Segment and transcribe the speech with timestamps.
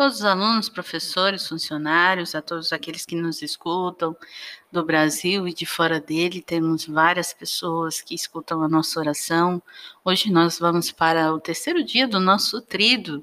[0.00, 4.16] todos os alunos, professores, funcionários, a todos aqueles que nos escutam
[4.72, 6.40] do Brasil e de fora dele.
[6.40, 9.62] Temos várias pessoas que escutam a nossa oração.
[10.02, 13.22] Hoje nós vamos para o terceiro dia do nosso trido.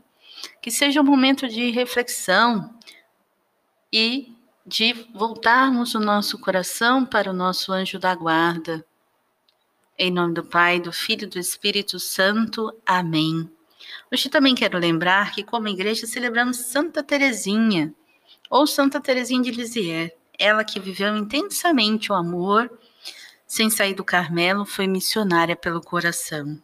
[0.61, 2.71] Que seja um momento de reflexão
[3.91, 8.85] e de voltarmos o nosso coração para o nosso anjo da guarda.
[9.97, 12.71] Em nome do Pai, do Filho e do Espírito Santo.
[12.85, 13.56] Amém.
[14.11, 17.93] Hoje também quero lembrar que, como igreja, celebramos Santa Teresinha,
[18.49, 20.11] ou Santa Teresinha de Lisieux.
[20.39, 22.71] Ela que viveu intensamente o amor,
[23.45, 26.61] sem sair do Carmelo, foi missionária pelo coração.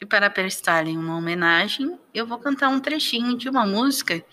[0.00, 4.24] E para prestar-lhe uma homenagem, eu vou cantar um trechinho de uma música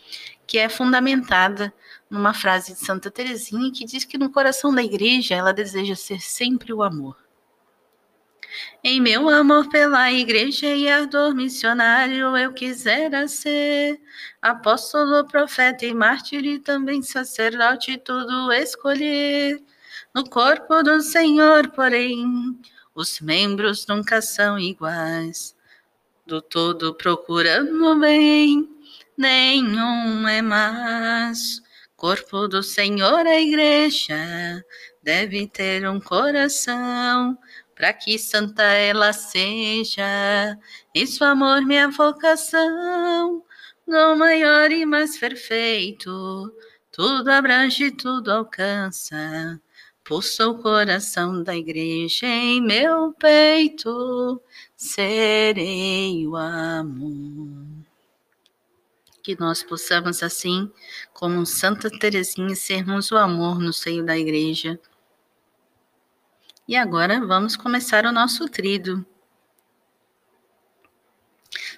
[0.48, 1.72] que é fundamentada
[2.10, 6.20] numa frase de Santa Teresinha que diz que no coração da igreja ela deseja ser
[6.22, 7.29] sempre o amor.
[8.84, 14.00] Em meu amor pela igreja e ardor missionário, eu quisera ser
[14.42, 19.62] apóstolo, profeta e mártir e também sacerdote, tudo escolher.
[20.14, 22.58] No corpo do Senhor, porém,
[22.96, 25.56] os membros nunca são iguais.
[26.26, 28.70] Do todo procurando bem,
[29.18, 31.62] nenhum é mais.
[31.96, 34.64] Corpo do Senhor, a igreja
[35.04, 37.38] deve ter um coração
[37.80, 40.60] para que santa ela seja.
[40.94, 43.42] Isso, amor, minha vocação,
[43.88, 46.54] no maior e mais perfeito,
[46.92, 49.62] tudo abrange, tudo alcança.
[50.04, 54.42] Pulsa o coração da igreja em meu peito,
[54.76, 57.66] serei o amor.
[59.24, 60.70] Que nós possamos, assim,
[61.14, 64.78] como Santa Teresinha, sermos o amor no seio da igreja
[66.70, 69.04] e agora vamos começar o nosso trido.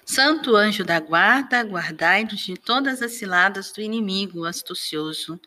[0.04, 5.40] Santo anjo da guarda, guardai-nos de todas as ciladas do inimigo astucioso.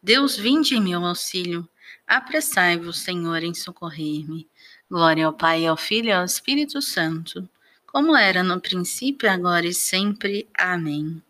[0.00, 1.68] Deus, vinde em meu auxílio.
[2.06, 4.48] Apressai-vos, Senhor, em socorrer-me.
[4.88, 7.48] Glória ao Pai, ao Filho e ao Espírito Santo,
[7.88, 10.48] como era no princípio, agora e sempre.
[10.56, 11.20] Amém.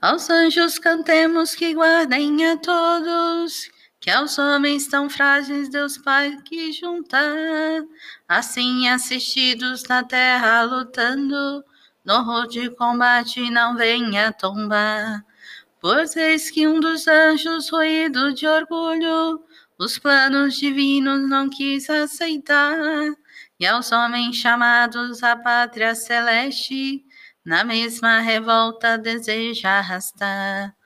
[0.00, 3.70] Aos anjos cantemos que guardem a todos
[4.00, 7.82] que aos homens tão frágeis Deus Pai que juntar,
[8.28, 11.64] assim assistidos na terra lutando,
[12.04, 15.24] no horror de combate não venha tombar.
[15.80, 19.44] Pois eis que um dos anjos, ruído de orgulho,
[19.78, 22.76] os planos divinos não quis aceitar,
[23.60, 27.04] e aos homens chamados à pátria celeste,
[27.44, 30.77] na mesma revolta deseja arrastar.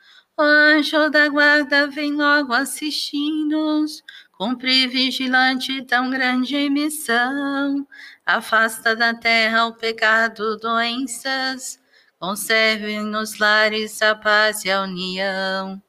[0.42, 7.86] O anjo da guarda vem logo assistir-nos, cumpre vigilante tão grande missão.
[8.26, 11.80] Afasta da terra o pecado, doenças,
[12.18, 15.80] conserve nos lares a paz e a união.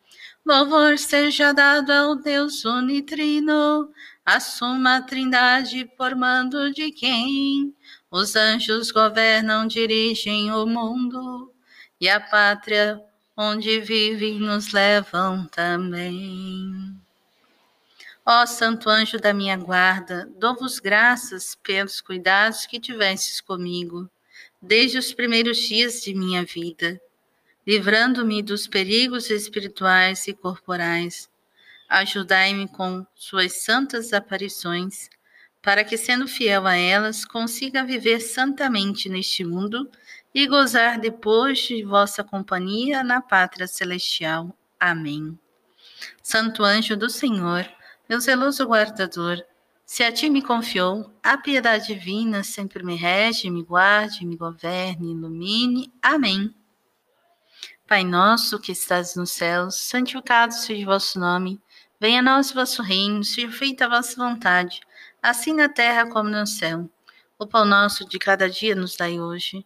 [0.46, 3.90] Louvor seja dado ao Deus unitrino,
[4.24, 7.76] assuma a trindade por mando de quem
[8.12, 11.52] os anjos governam, dirigem o mundo
[12.00, 13.02] e a pátria
[13.36, 16.96] onde vivem nos levam também.
[18.26, 24.10] Ó Santo Anjo da minha guarda, dou-vos graças pelos cuidados que tivestes comigo,
[24.62, 27.02] desde os primeiros dias de minha vida,
[27.68, 31.30] livrando-me dos perigos espirituais e corporais.
[31.90, 35.10] Ajudai-me com suas santas aparições,
[35.62, 39.90] para que, sendo fiel a elas, consiga viver santamente neste mundo
[40.34, 44.58] e gozar depois de vossa companhia na pátria celestial.
[44.80, 45.38] Amém.
[46.22, 47.70] Santo anjo do Senhor,
[48.10, 49.44] meu zeloso guardador,
[49.86, 55.12] se a ti me confiou, a piedade divina sempre me rege, me guarde, me governe,
[55.12, 55.94] ilumine.
[56.02, 56.56] Amém.
[57.86, 61.62] Pai nosso que estás nos céus, santificado seja o vosso nome.
[62.00, 64.82] Venha a nós o vosso reino, seja feita a vossa vontade,
[65.22, 66.90] assim na terra como no céu.
[67.38, 69.66] O pão nosso de cada dia nos dai hoje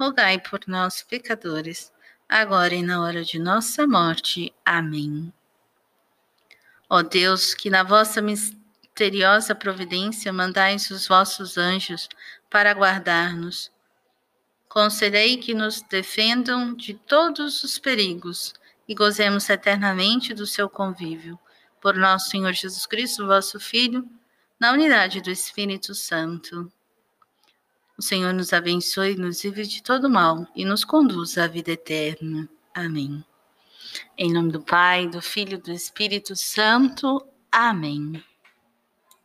[0.00, 1.92] rogai por nós, pecadores,
[2.28, 4.52] agora e na hora de nossa morte.
[4.64, 5.32] Amém.
[6.88, 12.08] Ó Deus, que na vossa misteriosa providência mandais os vossos anjos
[12.48, 13.70] para guardar-nos,
[14.70, 18.54] Concedei que nos defendam de todos os perigos
[18.86, 21.36] e gozemos eternamente do seu convívio.
[21.80, 24.08] Por nosso Senhor Jesus Cristo, vosso Filho,
[24.60, 26.72] na unidade do Espírito Santo.
[28.00, 32.48] O Senhor nos abençoe, nos livre de todo mal e nos conduz à vida eterna.
[32.74, 33.22] Amém.
[34.16, 37.22] Em nome do Pai, do Filho e do Espírito Santo.
[37.52, 38.24] Amém.